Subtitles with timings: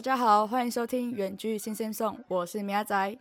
[0.00, 3.18] 大家好，欢迎收听《远距新鲜送》，我是米亚仔。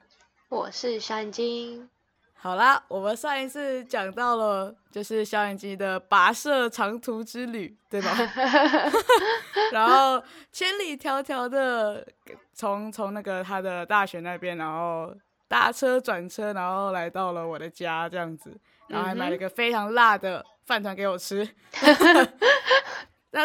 [0.48, 1.90] 我是小眼睛。
[2.34, 8.16] 好啦，我们上一次讲到了就是小眼睛的跋涉长途之旅，对吧？
[9.74, 12.08] 然后千里迢迢的
[12.54, 15.14] 从从那个他的大学那边，然后
[15.50, 21.46] 搭车转车，然后来到了我的家这样子，然后还买了一个非常辣的饭团给我吃。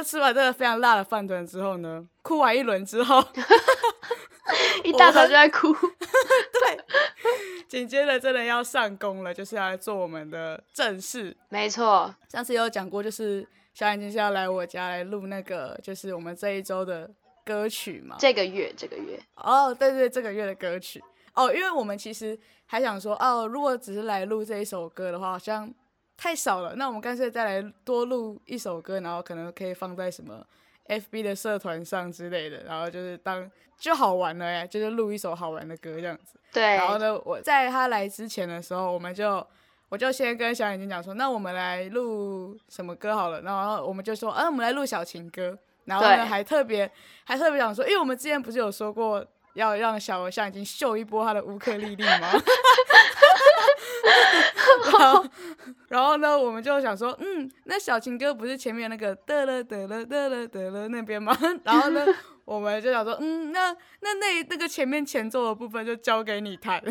[0.04, 3.26] 那吃完这个非常辣的饭团之后呢，哭完一轮之后，
[4.84, 5.72] 一大早就在哭。
[5.72, 6.78] 对，
[7.66, 11.34] 紧接着真的要上工了，就是要来做我们的正事。
[11.48, 17.10] 没错，上次有讲过，就是小眼睛是要来我家来录那个，就是我们这一周的
[17.42, 18.16] 歌曲嘛。
[18.18, 19.18] 这个月，这个月。
[19.36, 21.02] 哦，对对，这个月的歌曲。
[21.32, 25.72] 哦，因为我们其实还想说，哦，如果只是来录这一首歌的话，好像
[26.16, 26.74] 太少了。
[26.76, 30.44] 那我们干脆再来多录一首歌，然后可能可以放在什么
[30.88, 36.38] FB 的社团上之类的，然后就是当就好玩了哎，就是录一首好玩的歌这样子。
[36.52, 36.62] 对。
[36.62, 39.44] 然后呢，我在他来之前的时候，我们就
[39.88, 43.42] 我就先跟小眼睛讲说，那我们来录什么歌好了。
[43.42, 45.58] 然后我们就说，嗯，我们来录小情歌。
[45.84, 46.90] 然后呢，还特别
[47.24, 52.30] 还特别想说，因为我们之前不是有说过要让小小眼睛秀一波他的乌克丽丽吗？
[54.98, 55.24] 然后，
[55.88, 61.36] 然后呢，我们就想说，嗯，那小情歌不是前面那个得了得了得了得了那边吗？
[61.64, 62.06] 然后呢，
[62.44, 66.90] 我们就想说，嗯，那那那那个前面前奏的部分就交给你弹， 就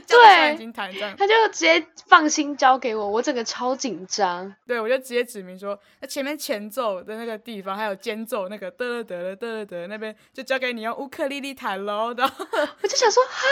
[0.00, 0.16] 交
[0.56, 1.14] 给弹这样。
[1.16, 4.54] 他就直接放心交给我，我整个超紧张。
[4.66, 12.14] 对，我就直接指明说，那前面前奏的那个地方，还有间奏那个得了得了得了得那边，就交给你用乌克丽丽弹喽。
[12.18, 12.46] 然后
[12.82, 13.44] 我就想说，哈，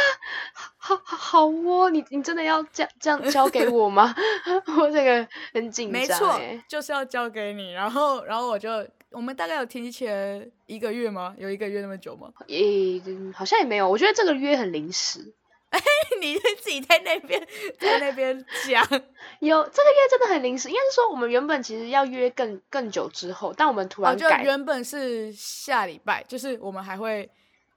[0.79, 4.15] 好好好哦，你你真的要这样这样交给我吗？
[4.79, 6.01] 我这个很紧张。
[6.01, 7.73] 没错，就是要交给你。
[7.73, 8.71] 然后，然后我就，
[9.11, 11.35] 我们大概有提前一个月吗？
[11.43, 12.33] 有一个月那么久吗？
[12.49, 13.03] 诶，
[13.35, 13.89] 好像也没有。
[13.91, 15.35] 我觉得这个约很临时。
[15.71, 15.81] 哎，
[16.21, 17.41] 你自己在那边
[17.81, 18.83] 在那边讲，
[19.41, 20.69] 有这个月真的很临时。
[20.69, 24.43] 应该是说，我们原本其实要约更更久之后，但我们突然改。
[24.45, 27.29] 原本是下礼拜，就是我们还会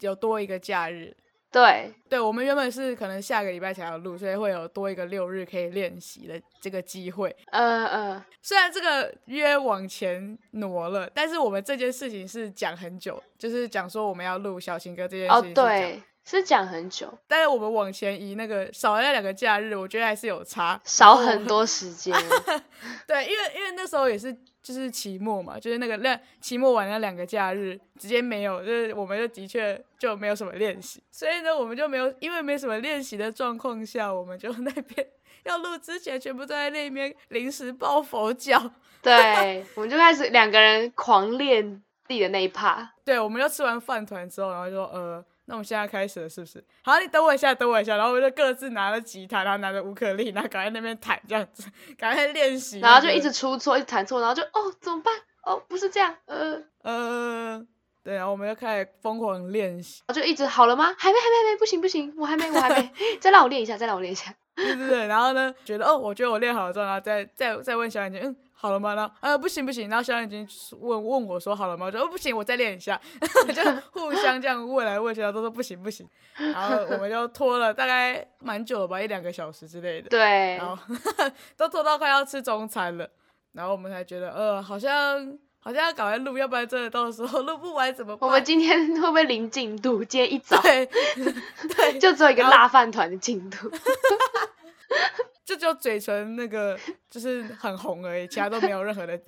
[0.02, 1.16] 有多一个假日。
[1.55, 7.33] 对对，我们原本是可能下个礼拜才要录，所以会有多一个六日可以练习的这个机会。
[7.51, 15.51] 嗯嗯，虽然这个约往前挪了，但是我们这件事情是讲很久，就是讲说我们要录小情歌这件事情。
[15.51, 17.18] 哦，对，是讲很久。
[17.28, 22.13] 但是我们往前移那个少了那两个假日，我觉得还是有差，少很多时间。
[23.08, 24.35] 对，因为因为那时候也是。
[24.66, 35.08] 就是期末嘛，就是那个那期末完那两个假日直接没有，就是我们就的确就没有什么练习，所以呢，我们就没有，因为没什么练习的状况下，我们就那边
[35.44, 38.72] 要录之前，全部都在那边临时抱佛脚。
[39.03, 42.93] 对，我们就开始两个人狂练自己的那一趴。
[43.03, 45.23] 对，我们就吃完饭团之后，然后就呃。
[45.47, 46.66] 那我们现在开始了，是不是？
[46.83, 55.13] 好，你等我一下，等我一下，然后我就各自拿了吉他，然后拿着乌克丽，然后赶快那边弹这样子，赶快练习，然后就一直出错，一直弹错，然后就哦，怎么办？
[55.43, 57.63] 哦，不是这样，呃呃，
[58.03, 60.85] 对，然后我们就开始疯狂练习，就一直好了吗？
[60.97, 62.91] 还没，还没，还没，不行不行，我还没，我还没，
[63.22, 64.33] 再让我练一下，再让我练一下。
[64.55, 68.35] 对对对，然后呢，觉得哦，我觉得我练好了之后，然后再再再问小眼睛，嗯。
[68.57, 68.95] 好了吗？
[68.95, 70.47] 然后呃不行不行，然后小眼睛
[70.79, 71.85] 问问我说好了吗？
[71.88, 72.99] 我说哦不行，我再练一下，
[73.53, 73.61] 就
[73.91, 76.07] 互相这样问来问去，然后都说不行不行，
[76.38, 80.09] 然后我们就拖了大概蛮久了吧，一两个小时之类的。
[80.09, 80.77] 对，然后
[81.57, 83.07] 都拖到快要吃中餐了，
[83.51, 88.30] 然后我们才觉得呃好像好像要赶快录，要不然真的到时候录不完怎么办？
[88.30, 90.03] 我们今天会不会零进度？
[90.06, 90.86] 今天一早对
[91.76, 93.72] 对，就只有一个辣饭团的进度。
[95.44, 96.78] 就只有嘴唇那个
[97.09, 99.20] 就是很红而已，其他都没有任何的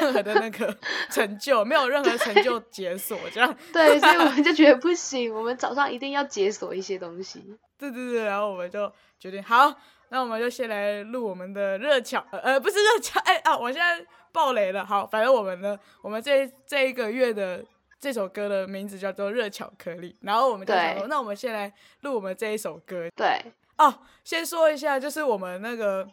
[0.00, 0.76] 任何的那个
[1.10, 3.56] 成就，没有任何成就解锁这样。
[3.72, 7.40] 对，所以我们就觉得不行，我们早上一定要解锁一些东西。
[7.78, 9.76] 对对对，然后我们就决定好，
[10.14, 14.86] 那我们就先来录我们的热巧，呃，不是热巧，哎啊，我现在爆雷了。
[14.86, 17.64] 好，反正我们呢，我们这这一个月的
[17.98, 21.72] 这首歌的名字叫做《热巧克力》，然后我们就想说，那我们先来
[22.02, 23.08] 录我们这一首歌。
[23.16, 23.42] 对。
[23.76, 26.06] 哦，先说一下，就是我们那个，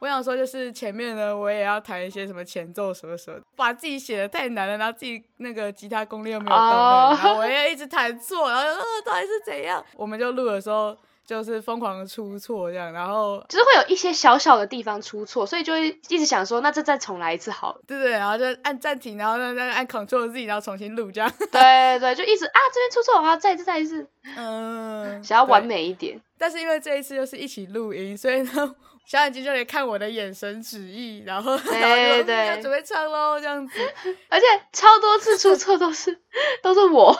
[0.00, 9.84] 我想说，就是前面呢，我也要弹一些什么前奏什么什么，把自己写的太难了，然后自己那个吉他功力又没有到位，然后我也一直弹错，然后呃，到底是怎样？
[9.94, 24.06] 我们就录的时候就是疯狂的出错这样，然后就是会有一些小小的地方出错，所以就会一直想说，那这再重来一次好，对对，然后就按暂停，然后再再按 Ctrl Z，然后重新录这样， 对对，就一直啊这边出错，然后再一次再一次，
[24.36, 26.20] 嗯，想要完美一点。
[26.36, 28.74] 但是因为这一次又是一起录音，所以呢，
[29.06, 33.80] 小眼睛就得看我的眼神旨意，然后然后就要准备唱喽，这样子。
[34.28, 36.20] 而且超多次出错都是
[36.62, 37.16] 都是我，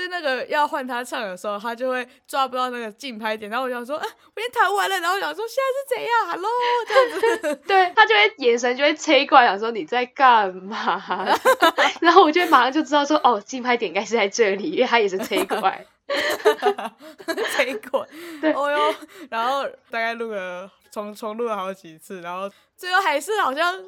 [0.00, 6.50] 就是那个要换他唱的时候，他就会抓不到那个竞拍点，然后我想说，啊，我已经弹完了，然后我想说现在是怎样，Hello，
[6.88, 11.36] 这样子， 对他就会眼神就会催过来，想说你在干嘛？
[12.00, 15.84] 然后我就会马上就知道说，哦，竞拍点应该是在这里，因为他也是催过来。
[17.54, 18.06] 催过，
[18.40, 18.94] 对哦哟，
[19.28, 23.78] 然后大概录了重重录了好几次，然后最后还是好像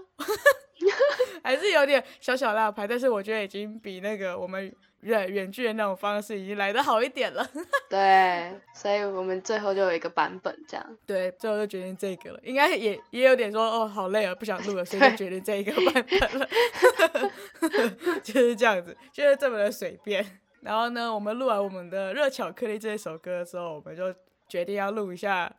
[1.43, 7.49] 还是有点小小落拍，但是我觉得已经比那个我们远远距的那种方式已经来的好一点了。
[7.89, 10.99] 对，所以我们最后就有一个版本这样。
[11.07, 16.49] 对，最后就决定这个了，应该也也有点说哦，好累啊，不想录了，所以就决定这一个版本了，
[18.23, 20.25] 就是这样子，就是这么的随便。
[20.61, 24.15] 然后呢，我们录完我们的《热巧克力》这首歌的时候，我们就
[24.49, 25.53] 决定要录一下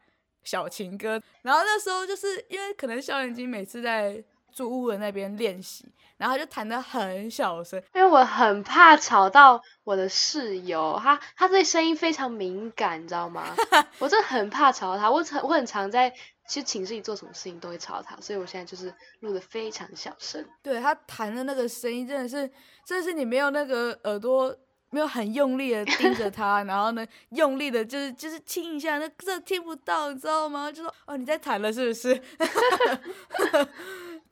[0.46, 1.22] 小情歌。
[1.42, 4.24] 然后那时候就是因为可能肖元金每次在
[4.54, 5.86] 住屋的那边练习，
[6.18, 13.56] 然后就弹的很小声，因为我很怕吵到我的室友，他他对声音非常敏感，你知道吗？
[14.00, 16.10] 我真的很怕吵到他，我很我很常在
[16.48, 20.46] 其实寝室里做什么事情都会吵到他，所以我现在就是录的非常小声。
[20.62, 22.50] 对他弹的那个声音真的是，
[22.86, 24.56] 真的是你没有那个耳朵。
[24.94, 30.72] 没有很用力的盯着他， 然后呢，用力的就是就是听一下，那这听不到，你知道吗？
[30.72, 32.14] 就说哦，你在弹了是不是？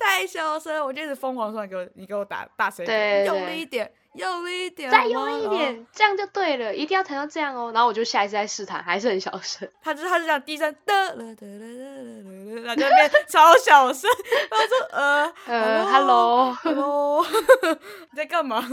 [0.03, 7.71] 太小声，我就一直疯狂说你给我，你给我打大声一点，用力一点，用力一点，再用力一点，这样就对了，一定要弹到这样哦。
[7.73, 9.69] 然后我就下一次再试弹，还是很小声。
[9.81, 14.09] 他就他就这样低声的然后就变超小声。
[14.49, 17.25] 然后说呃呃，hello hello，
[18.11, 18.63] 你在干嘛？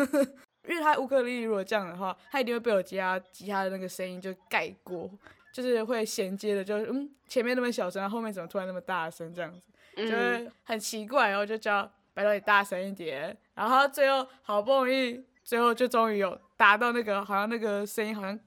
[0.68, 5.10] 因为他乌克丽丽如果这样的话，他一定会被我吉他吉他的那个声音就盖过，
[5.50, 9.62] 就是会衔接的，就嗯前面那么小声，后面怎么突然那么大声这样子，
[10.06, 18.38] 就是很奇怪，然后就叫拜托你大声一点，然后最后好不容易最后就终于有达到那个好像那个声音好像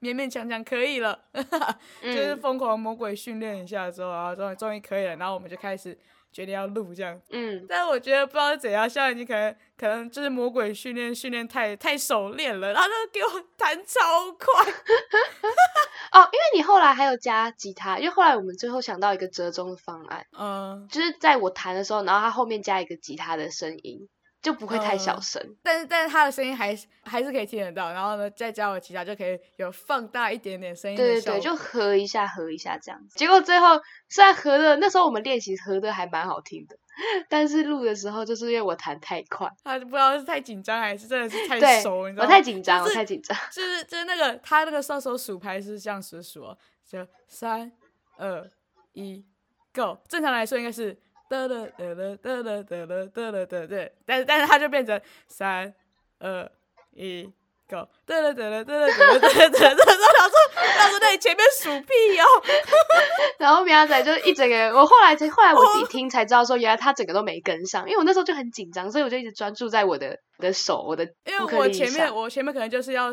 [0.00, 1.18] 勉勉强强可以了，
[2.02, 5.96] 就是疯狂魔鬼训练一下之后，然后终于终于可以了，然后我们就开始。
[6.36, 14.70] 决定要录这样，嗯，但是我觉得不知道怎样，像你可能可能就是魔鬼训练训练太太熟练了，然后就给我弹超快。
[16.12, 24.06] 哦，因为你后来还有加吉他，因为后来我们最后想到一个折中的方案，嗯，就是在我弹的时候，然后他后面加一个吉他的声音。
[24.46, 30.96] 就不会太小声，但是但是他的声音还是还是可以听得到，然后呢再加我其他就可以有放大一点点声音。
[30.96, 33.18] 对对对，就合一下合一下这样子。
[33.18, 36.78] 结果最后虽然合的那时候我们练习合的还蛮好听的，
[37.28, 42.28] 但是录的时候就是因为我弹太快，他不知道是太紧张还是真的是太熟，你知道吗？
[42.28, 43.36] 我太紧张，我太紧张。
[43.50, 46.56] 就是就是那个他那个双手数拍是这样子数，
[46.88, 47.72] 就三
[48.16, 48.48] 二
[48.92, 49.24] 一
[49.74, 49.98] ，Go。
[50.06, 50.96] 正常来说应该是。
[51.28, 55.74] 得了得了得了得了得了得了，但但是它就变成三
[56.20, 56.50] 二
[56.92, 57.24] 一
[57.68, 57.88] ，Go！
[58.06, 62.24] 得了得了得了得了得了，然后说，然后在你前面数屁哦，
[63.38, 73.10] 然后苗仔就一整个，我后来才后来我自己听才知道说，原来他整个都没跟上，因为我那时候就很紧张，所以我就一直专注在我的的手，我的因为我前面我前面可能就是要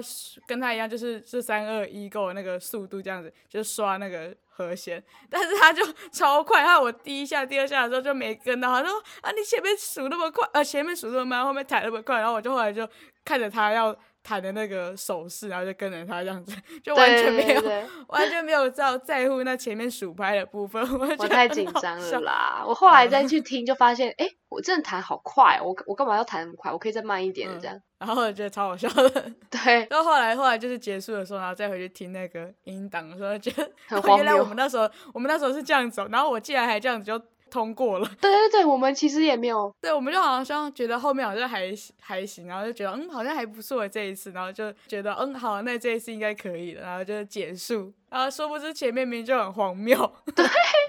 [0.47, 4.35] 跟他一样，就是是三二一 Go 那个速度这样子，就刷那个。
[4.55, 12.87] 和弦，但是他就 超快，然后我第一下、第二下的时候就没跟到，他说啊，你前面数那么快，呃，前面数那么慢，后面弹那么快，然后我就后来就
[13.25, 17.61] 看着他要弹的那个手势，然后就跟着他这样子， 就 完全没有，
[18.07, 20.81] 完全没有在在乎那前面数拍的部分，
[21.19, 22.63] 我太紧张了啦！
[22.65, 26.71] 我后来再去听，就发现，哎，我真的弹好快，我我干嘛要弹那么快？
[26.71, 27.79] 我可以再慢一点的这样。
[27.99, 29.87] 然后我觉得超好笑的，对。
[29.89, 34.17] 然后后来后来就是结束的时候，然后再回去听那个音档的时候，觉得很荒谬。
[34.17, 37.17] 原来我们那时候，我们那时候是这样走，然后我竟然还这样子就
[37.53, 38.07] 通过了。
[38.19, 39.71] 对对对，我们其实也没有。
[39.79, 47.93] 对，我们就好像觉得后面好像还还行，然后就觉得嗯，好像还不错这一次，然后就觉得嗯，好，那这一次应该可以了，然后就结束。
[48.09, 49.95] 然后殊不知前面明明就很荒谬。
[50.35, 50.43] 对，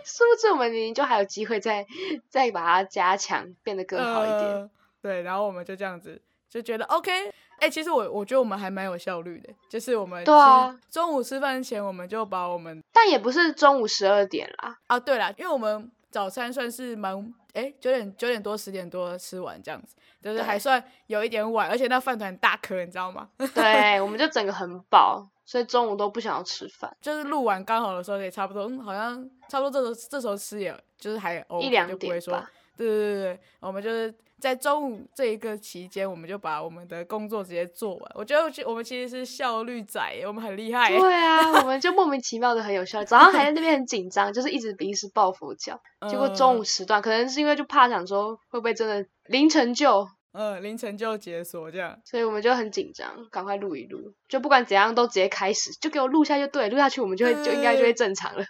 [0.06, 1.87] 殊不知我们明明就还有机会再
[2.30, 4.71] 再把它加强，变得更好一点。
[5.02, 6.23] 对，然后我们就这样子。
[6.49, 7.11] 就觉得 OK，
[7.59, 23.28] 哎，其实我我觉得我们还蛮有效率的，就是我们对啊，中午吃饭前我们就把我们，但也不是中午十二点啦，啊，对啦，因为我们早餐算是蛮，哎，九点九点多十点多吃完这样子，就是还算有一点晚，而且那饭团大颗，你知道吗？
[23.52, 34.14] 对，我们就整个很饱，所以中午都不想要吃饭，就是录完刚好的时候也差不多，嗯，好像差不多这时候这时候吃也就是还一两点吧，对对对对，我们就是。
[34.40, 38.12] 在中午这一个期间，我们就把我们的工作直接做完。
[38.14, 40.90] 我觉得我们其实是效率仔，我们很厉害。
[40.90, 43.07] 对啊，我们就莫名其妙的很有效率。
[43.07, 45.81] 早上还在那边很 紧张，就是一直临时抱佛脚。
[46.11, 50.07] 结果中午时段，可能是因为就怕想说会不会真的凌晨就。
[50.35, 51.97] 嗯，凌晨就解锁这样。
[52.05, 58.45] 所以我们就很紧张，赶快录一录，就不管怎样都直接开始，就给我录下就对，录下去我们就会就应该就会正常了。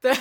[0.00, 0.14] 对，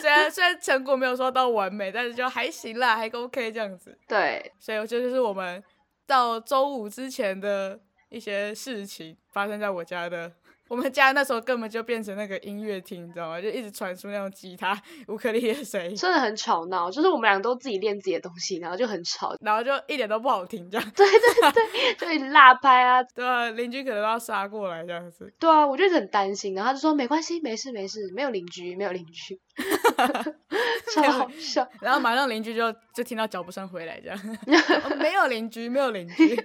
[0.00, 3.98] 虽然虽然成果没有说到完美，但是就还行啦，还 OK 这样子。
[4.06, 5.62] 对，所以这就是我们
[6.06, 10.32] 到周五之前的一些事情发生在我家的。
[10.68, 13.40] 我们家那时候根本就变成那个音乐厅，你知道吗？
[13.40, 16.90] 就一直传出那种吉他、乌克丽丽的声音，真的很吵闹。
[16.90, 20.92] 就是我们两个都自己练自己的东西，然后就很吵，然后就一点都不好听，这样。
[20.96, 25.32] 对对对，就一直辣拍啊， 对啊，邻居可能都要杀过来这样子。
[25.38, 29.38] 对啊，我就很担心，然后他就说没关系，没事没事，没有邻居，没有邻居，
[30.94, 31.68] 超好笑。
[31.80, 34.18] 然后马上邻居就就听到脚步声回来，这样。
[34.98, 36.36] 没有邻居，没有邻居。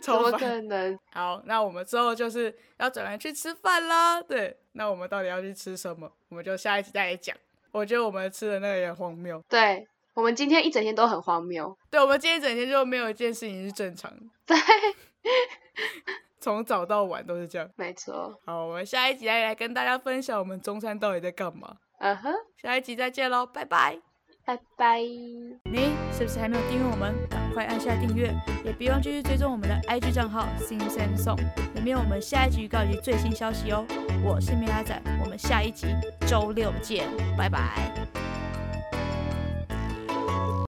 [0.00, 0.98] 怎么可能？
[1.12, 4.20] 好，那我们之后就是要转来去吃饭啦。
[4.22, 6.10] 对，那我们到底要去吃什么？
[6.28, 7.36] 我们就下一集再来讲。
[7.72, 9.42] 我觉得我们吃的那个也荒谬。
[9.48, 11.76] 对，我们今天一整天都很荒谬。
[11.90, 14.18] 对，我们今天一整天就没有一件事情是正常的。
[14.46, 14.56] 对，
[16.40, 17.68] 从早到晚都是这样。
[17.76, 18.34] 没错。
[18.46, 21.76] 好，我们下一集再来跟大家分享我们中餐到底在干嘛。
[21.98, 23.98] 嗯哼，下一集再见喽，拜拜。
[24.42, 24.98] 拜拜！
[25.00, 27.14] 你是不是还没有订阅我们？
[27.28, 31.36] 赶快按下订阅，也别忘继续追踪我们的 IG 账号 Sing Sing Song，
[31.74, 33.84] 里面有我们下一集预告以及最新消息哦。
[34.24, 35.86] 我是米拉仔，我们下一集
[36.26, 37.06] 周六见，
[37.36, 38.09] 拜拜。